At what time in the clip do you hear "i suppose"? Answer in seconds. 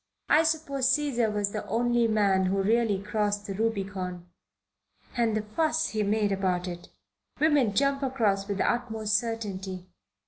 0.29-0.89